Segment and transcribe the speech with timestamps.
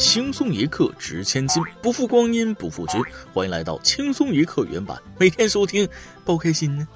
[0.00, 2.98] 轻松一刻值千金，不负光阴不负君。
[3.34, 5.86] 欢迎来到轻松一刻原版，每天收听，
[6.24, 6.88] 包开心呢。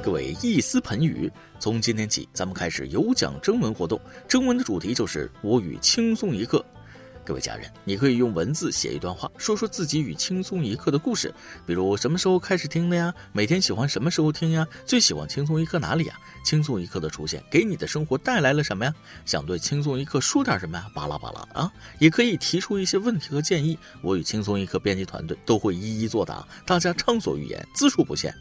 [0.00, 1.28] 各位一思盆语，
[1.58, 4.00] 从今天起，咱们开始有奖征文活动。
[4.28, 6.64] 征文的主题就是我与轻松一刻。
[7.28, 11.30] 各位家人，你可以用文字写一段话，说说自己与轻松一刻的故事，
[11.66, 13.12] 比如什么时候开始听的呀？
[13.32, 14.66] 每天喜欢什么时候听呀？
[14.86, 16.18] 最喜欢轻松一刻哪里呀？
[16.42, 18.94] 轻松一刻的出现给你的生活带来了什么呀？
[19.26, 20.90] 想对轻松一刻说点什么呀？
[20.94, 21.70] 巴拉巴拉啊！
[21.98, 28.34] 也可以提出一些问题和建议，我与轻松一刻编辑团队都会一一作答，大家畅所欲言，字数不限。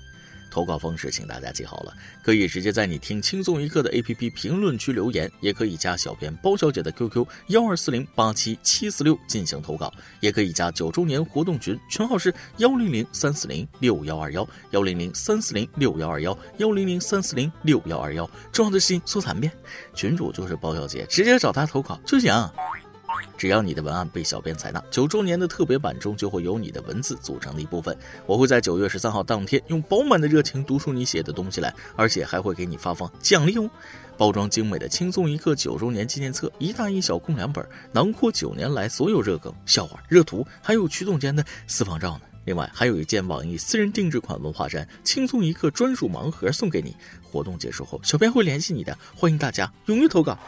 [0.58, 1.94] 投稿方式，请大家记好了，
[2.24, 18.28] 可以直接在你听轻松一刻的 APP 评论区留言，也可以加小编包小姐的 QQ 幺二四零八七七四六进行投稿，也可以加九周年活动群，群号是幺零零三四零六幺二幺幺零零三四零六幺二幺幺零零三四零六幺二幺。
[18.52, 19.54] 重要的事情说三遍，
[19.94, 22.34] 群主就是包小姐，直接找她投稿就行。
[23.38, 27.96] 只要你的文案被小编采纳，九周年的特别版中就会有你的文字组成的一部分。
[28.26, 33.70] 我会在九月十三号当天用饱满的热情读出你写的东西来，而且还会给你发放奖励哦！
[34.18, 42.22] 包装精美的轻松一刻九周年纪念册，一大一小共两本，囊括九年来所有热梗、笑话、热图，还有曲总监的私房照呢。
[42.46, 46.96] 另外还有一件网易私人定制款文化衫轻松一刻专属盲盒送给你。
[47.22, 50.40] 活动结束后，小编会联系你的，欢迎大家踊跃投稿。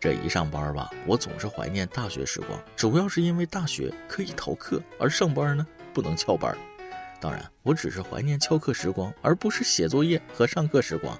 [0.00, 6.56] 这一上班吧，我总是怀念大学时光，主要是因为大学可以逃课，而上班呢不能翘班。
[7.20, 11.18] 当然，我只是怀念翘课时光，而不是写作业和上课时光。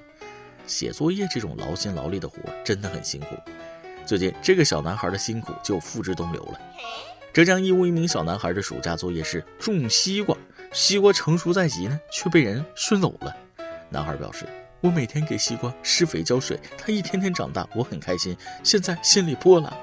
[0.66, 3.36] 写作业这种劳心劳力的活真的很辛苦。
[4.06, 6.60] 最近这个小男孩的辛苦就付之东流了。
[7.32, 10.36] 浙江义乌一名小男孩的暑假作业是种西瓜，
[10.72, 13.36] 西瓜成熟在即呢，却被人顺走了。
[13.90, 14.46] 男孩表示。
[14.80, 18.36] 我每天给西瓜施肥浇水，它一天天长大，我很开心。
[18.62, 19.76] 现在心里破了。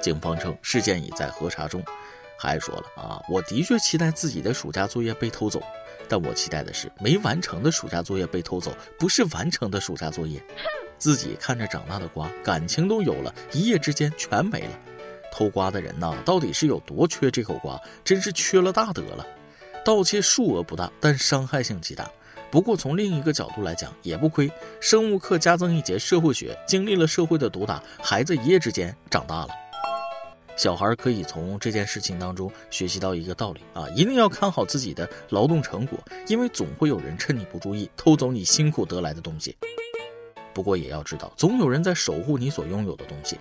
[0.00, 1.82] 警方称事件已在核查中，
[2.38, 5.60] 还说了啊，我的确期待自己的暑假作业被偷走，
[6.08, 10.40] 但我期待的是没完成的暑假作业被偷走，不是完成的暑假作业。
[10.96, 14.70] 自己看着长大的瓜，感情都有了，一夜之间全没了。
[15.32, 17.80] 偷瓜的人呐，到底是有多缺这口瓜？
[18.04, 19.26] 真是缺了大德了。
[19.84, 22.08] 盗窃数额不大，但伤害性极大。
[22.50, 24.50] 不过从另一个角度来讲，也不亏。
[24.80, 29.48] 生物课加增一节社会学，经历了社会的毒打，孩子一夜之间长大了。
[30.56, 39.56] 小孩可以从这件事情当中学习到一个道理啊，一定要看好自己的劳动成果，因为总会有人趁你不注意偷走你辛苦得来的东西。
[40.52, 43.38] 不过也要知道，总有人在守护你所拥有的东西。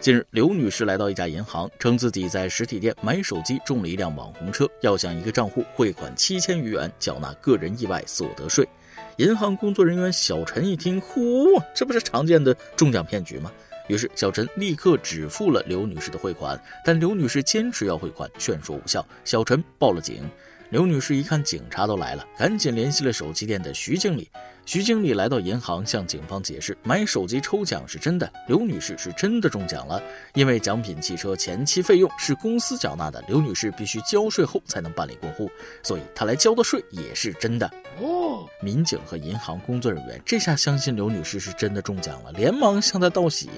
[0.00, 8.68] 近日，刘女士来到一家银行，称自己在实体店买手机中了一辆网红车，要向一个账户汇款七千余元，缴纳个人意外所得税。
[9.16, 13.50] 银行工作人员小陈一听，呼，这不是常见的中奖骗局吗？
[13.88, 20.22] 于是小陈立刻止付了刘女士的汇款，但刘女士坚持要汇款，劝说无效，小陈报了警。
[20.70, 24.28] 刘女士一看警察都来了，赶紧联系了手机店的徐经理。
[24.66, 30.02] 徐经理来到银行，向警方解释，买手机抽奖是真的，刘女士是真的中奖了。
[30.32, 35.50] 因为奖品汽车前期费用是公司缴纳的，刘女士必须交税后才能办理过户，
[35.82, 37.70] 所以她来交的税也是真的。
[38.00, 43.50] 哦，民警和银行工作人员这下相信刘女士是真的中奖了，连忙向她道喜。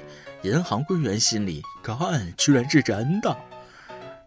[0.42, 3.36] 银行柜员心里干，居然是真的。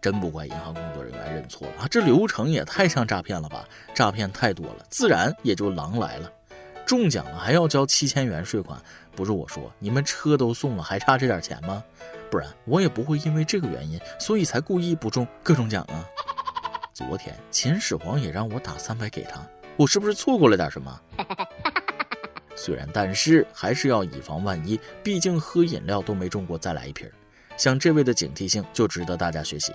[0.00, 1.88] 真不怪银行工作人员认错了啊！
[1.90, 3.68] 这流程也太像诈骗了吧？
[3.94, 6.32] 诈骗太多了，自然也就狼来了。
[6.86, 8.80] 中奖了还要交七千元税款，
[9.14, 11.84] 不是我说，你们车都送了，还差这点钱吗？
[12.30, 16.04] 不然我也不会因为这个原因，所以才故意不中各种奖啊。
[16.94, 19.40] 昨天秦始皇也让我打三百给他，
[19.76, 21.00] 我是不是错过了点什么？
[22.56, 27.10] 虽然，但是还是要以防万一，毕竟喝饮料都没中过，再来一瓶。
[27.56, 29.72] 像这位的警惕性就值得大家学习。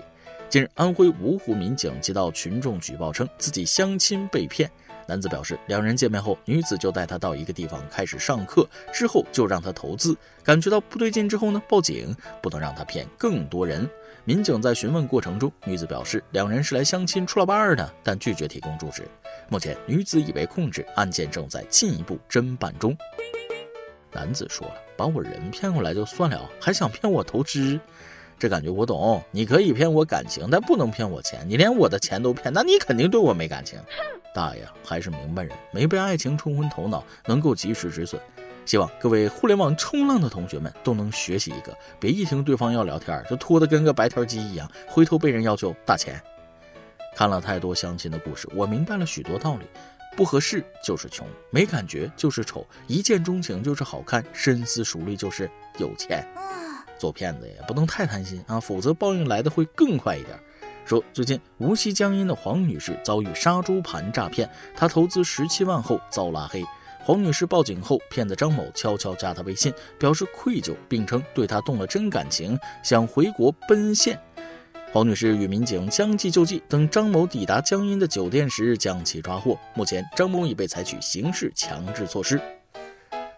[0.48, 4.70] 近日，安徽芜湖民警接到群众举报，称自己相亲被骗。
[5.08, 10.16] 男子表示，两人见面后，女子就带他到一个地方开始上课，之后就让他投资。
[10.44, 13.88] 感觉到不对劲之后呢，报警，不能让他骗更多人。
[14.24, 19.02] 民警在询问过程中，女子表示两人是来相亲出了伴的，但拒绝提供住址。
[19.48, 22.96] 目前，女子已被控制，案件正在进一步侦办中。
[24.12, 27.78] 男子说了，把我人骗过来就算了，还想骗我投资。
[28.38, 31.40] 这感觉我懂，你可以骗我感情，但不能骗我钱。
[31.48, 33.78] 你连我的钱都骗，那你肯定对我没感情。
[34.34, 38.20] 大爷还是明白人，没被爱情冲昏头脑，能够及时止损。
[38.66, 46.20] 希望各位互联网冲浪的同学们都能学习一个，别一听对方要聊天就拖得跟个白条鸡一样，回头被人要求打钱。
[47.14, 49.64] 看了太多相亲的故事，我明白了许多道理。
[50.16, 56.26] 不合适就是穷，没感觉就是丑，一见钟情就是好看，深思熟虑就是有钱。
[56.98, 60.38] 做骗子也不能太贪心啊，否则报应来的会更快一点。
[60.84, 66.64] 说最近无锡江阴的黄女士遭遇杀猪盘诈骗，她投资十七万后遭拉黑。
[67.02, 74.20] 黄女士报警后，骗子张某悄悄加她微信，表示愧疚，并称对她动了真感情，想回国奔现。
[74.92, 79.58] 黄女士与民警将计就计，等张某抵达江阴的酒店时，将其抓获。
[79.74, 82.40] 目前，张某已被采取刑事强制措施。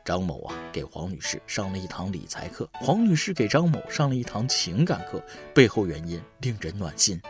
[0.09, 5.23] 张某啊，给黄女士上了一堂理财课，黄女士给张某上了一堂情感课，
[5.53, 7.21] 背后原因令人暖心。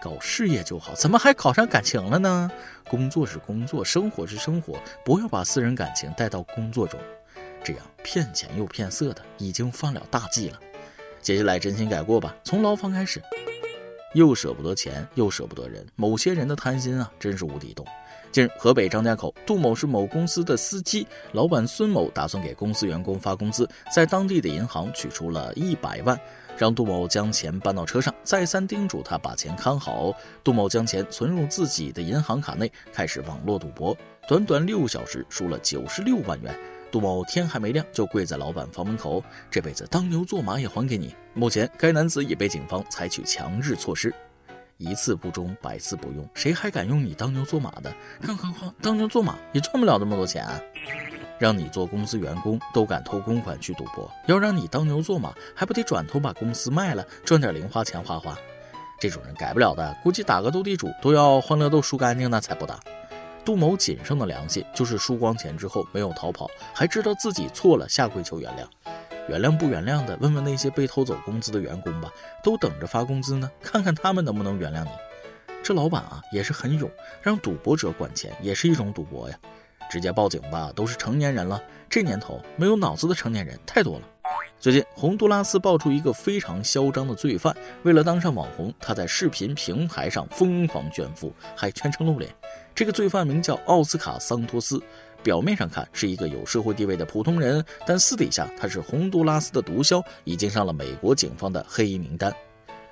[0.00, 2.50] 搞事业就好，怎么还考上感情了呢？
[2.88, 6.98] 工作是工作，生活是生活，不要把私人感情带到工作中，
[7.62, 10.58] 这样骗钱又骗色的已经犯了大忌了。
[11.20, 13.22] 接下来真心改过吧，从牢房开始。
[14.14, 17.86] 又舍不得钱，又舍不得人，某些人的贪心啊，真是无底洞。
[18.32, 26.18] 近日，河北张家口，杜某是某公司的司机，老板孙某打算给公司员工发工资，在当地的银行取出了一百万，
[26.56, 30.12] 让杜某将钱搬到车上，再三叮嘱他把钱看好。
[30.42, 33.96] 杜某将钱存入自己的银行卡内，开始网络赌博，
[34.28, 36.56] 短短六小时输了九十六万元。
[36.90, 41.14] 杜某天还没亮就跪在老板房门口，这辈子当牛做马也还给你。
[41.34, 44.12] 目前，该男子已被警方采取强制措施。
[44.76, 47.92] 一次不忠，百次不用，谁还敢用你当牛做马的？
[48.20, 50.58] 更何况当牛做马也赚不了那么多钱啊！
[51.38, 58.36] 让你做公司员工都敢偷公款去赌博，要让你当牛做马，还不得转头把公司卖了，赚点零花钱花花？
[58.98, 62.80] 这种人改不了的，估计打个斗地主都要欢乐豆输干净那才不打。
[63.50, 68.64] 杜某仅剩的良心就是输光钱之后没有逃跑，还知道自己错了，下跪求原谅。
[69.28, 72.12] 原谅不原谅的，问问那些被偷走工资的员工吧，
[72.44, 74.90] 都等着发工资呢，看看他们能不能原谅你。
[75.64, 76.88] 这老板啊也是很勇，
[77.20, 79.36] 让赌博者管钱也是一种赌博呀。
[79.90, 84.02] 直接报警吧，都是成年人了，这年头没有脑子的成年人太多了。
[84.60, 87.52] 最近，洪都拉斯爆出一个非常嚣张的罪犯，
[87.82, 92.32] 为了当上网红，他在视频平台上疯狂炫富，还全程露脸。
[92.74, 94.82] 这个罪犯名叫奥斯卡·桑托斯。
[95.22, 102.34] 表面上看是一个有社会地位的普通人，但私底下他是洪都拉斯的毒枭，已经上了美国警方的黑名单。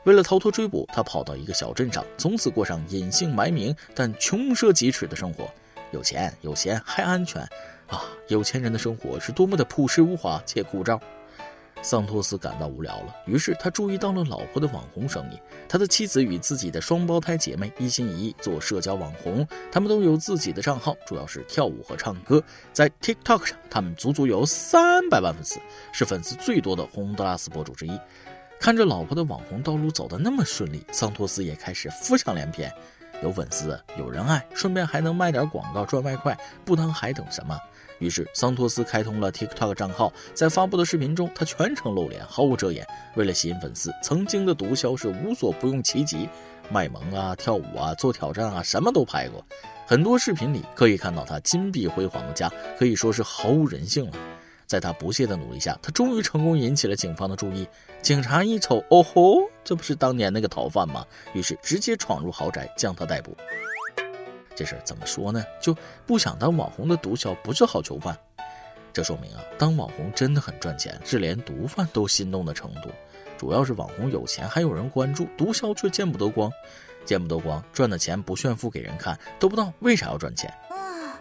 [0.05, 5.49] 为了逃脱追捕，他跑到一个小镇上，从此过上隐姓埋名但穷奢极侈的生活。
[5.91, 7.41] 有钱有钱还安全
[7.87, 8.05] 啊！
[8.27, 11.01] 有钱人的生活是多么的朴实无华且枯燥。
[11.81, 15.41] 桑托斯感到无聊了，于是他注意到了老婆的网红生意。
[15.69, 22.43] 他的妻子与自己的双胞胎姐妹一心一意做社交网红，他们都有自己的账号，主要是跳舞和唱歌。
[22.73, 25.59] 在 TikTok 上，他们足足有三百万粉丝，
[25.93, 27.99] 是粉丝最多的洪都拉斯博主之一。
[28.61, 32.71] 看着老婆的网红道路走得那么顺利，桑托斯也开始浮想联翩：
[33.23, 37.57] 有粉丝，有人爱，顺便还能卖点广告赚外快，不当还等什么？
[37.99, 42.87] 于是，桑托斯开通了 TikTok 账号，在发布的视频中，他全程露脸，毫无遮掩。
[43.17, 46.29] 为了吸引粉丝，曾经的毒枭是无所不用其极，
[46.71, 49.45] 卖萌啊、跳舞啊、做挑战啊，什么都拍过。
[49.87, 54.13] 很多视频里可以看到他金碧辉煌的家，可以说是毫无人性了。
[54.67, 57.67] 在他不懈的努力下，他终于成功引起了警方的注意。
[58.03, 61.05] 警察一瞅，哦吼，这不是当年那个逃犯吗？
[61.33, 63.35] 于是直接闯入豪宅，将他逮捕。
[64.59, 65.45] 这事儿怎么说呢？
[65.61, 65.73] 就
[66.05, 68.19] 不想当网红的毒枭不是好囚犯，
[68.93, 72.91] 这说明啊，当网红真的很赚钱，是连毒贩都心动的程度。
[73.37, 76.51] 主要是网红有钱，还有人关注，毒枭却见不得光，
[77.05, 80.53] 见不得光，赚的钱不炫富给人看，都不知道为啥要赚钱。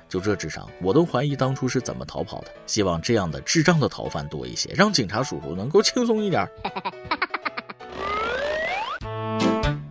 [0.10, 2.48] 就这智商，我都怀疑当初是怎么逃跑的。
[2.66, 6.50] 希望这样的智障的逃犯多一些，让警察叔叔能够轻松一点。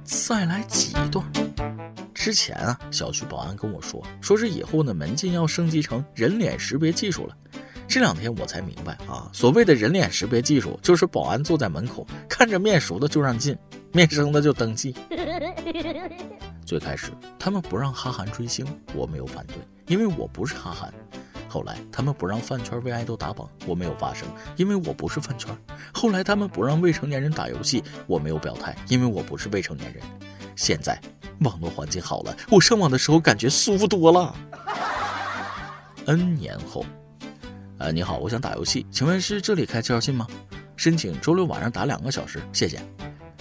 [0.03, 1.25] 再来几段。
[2.27, 7.37] 之前啊，小区保安跟我说，说是以后呢门禁要升级成人脸识别技术了。
[7.87, 13.57] 这两天我才明白啊，所谓的人脸识别技术，就是保安坐在门口，看着面熟的就让进，
[13.93, 14.93] 面生的就登记。
[16.67, 19.57] 最开始他们不让哈韩追星，我没有反对，
[19.87, 20.93] 因为我不是哈韩。
[21.57, 25.57] 后来他们不让饭圈为爱豆打榜，我没有发声，因为我不是饭圈。
[25.91, 30.03] 后来他们不让未成年人打游戏，我没有表态，因为我不是未成年人。
[30.55, 31.01] 现在。
[31.41, 34.35] 网络环境好了，我上网的时候感觉舒服多了。
[36.05, 36.85] N 年后，
[37.79, 40.27] 呃，你好，我想打游戏，请问是这里开介绍信吗？
[40.77, 42.79] 申请周六晚上打两个小时，谢谢。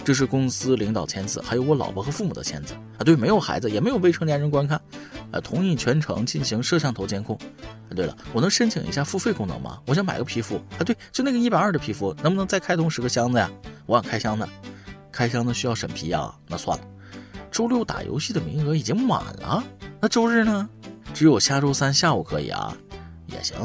[0.04, 3.00] 这是公司领导签字，还有我老婆和父母的签字啊。
[3.04, 4.80] 对，没有孩子，也没有未成年人观看。
[5.42, 7.38] 同意全程进行摄像头监控。
[7.96, 9.80] 对了，我能申请一下付费功能吗？
[9.86, 13.50] 我想买个皮肤啊，对，就那个一百二的皮肤，能不能再开通十个箱子呀？
[13.86, 14.48] 我想开箱的，
[15.12, 16.84] 开箱子需要审批啊，那算了。
[17.52, 19.64] 周六打游戏的名额已经满了，
[20.02, 20.68] 那周日呢？
[21.14, 22.76] 只有下周三下午可以啊。
[23.28, 23.56] 也行。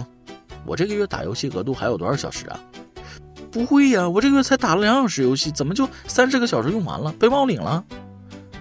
[0.65, 2.61] 我这个月打游戏额度还有多少小时啊？
[3.51, 7.85] 不会呀，我这个月才打了两小时游戏，怎么就三十个小时用完了，被冒领了？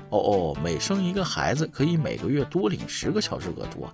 [0.10, 3.94] 哦哦，每生一个孩子可以每个月多领十个小时额度啊？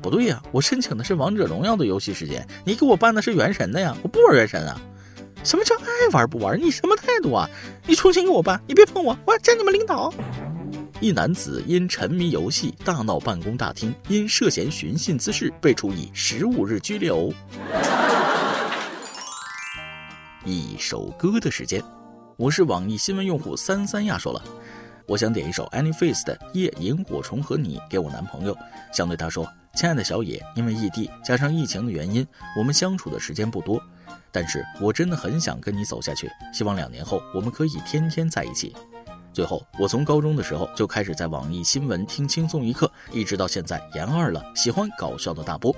[0.00, 4.80] 不对呀，我申请的是王者荣耀的游戏时间，你给我办的是原神的呀，我不玩原神啊。
[5.42, 6.60] 什么叫爱玩不玩？
[6.60, 7.48] 你什么态度啊？
[7.86, 10.12] 你重新给我办，你别碰我，我要见你们领导。
[11.00, 17.32] 一男子因沉迷游戏大闹办公大厅，因涉嫌寻衅滋事被处以十五日拘留。
[20.44, 21.82] 一首歌的时间，
[22.36, 24.42] 我是网易新闻用户三三亚说了，
[25.06, 28.56] 我想点一首 Anyface 的《夜萤火虫和你》给我男朋友，
[28.92, 32.26] 想对他说：亲爱的小野，因为异地加上疫情的原因，
[32.58, 33.80] 我们相处的时间不多，
[34.32, 38.74] 但是我真的很想跟你走下去，希望两年后我们可以天天在一起。
[39.32, 45.74] 最后，我从高中的时候就开始在网易新闻听轻松一刻，一直到现在研二了，喜欢搞笑的大波。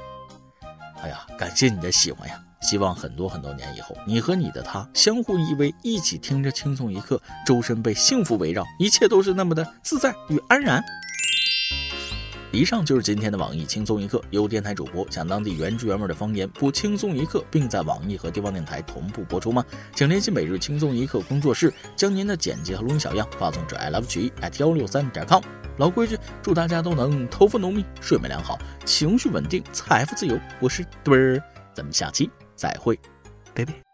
[1.02, 2.42] 哎呀，感谢你的喜欢呀！
[2.60, 10.82] 希望很多很多年以后，你和你的他相互依偎，一起听着轻松一刻，周身被幸福围绕，一切都是那么的自在与安然。
[12.50, 19.62] 以上就是今天的网易轻松一刻，由电台主播讲当地原汁原味的方言，播轻松一刻，并在网易和地方电台同步播出吗？
[19.94, 25.42] 请联系每日轻松一刻工作室，将您的简介和录音小样发送至 i love 曲艺 at 幺六三点 com。
[25.76, 30.36] 老规矩，祝大家都能头发浓密，睡眠良好，情绪稳定，财富自由。
[30.58, 31.42] 我是墩儿，
[31.74, 32.98] 咱们下期再会，
[33.54, 33.87] 拜拜。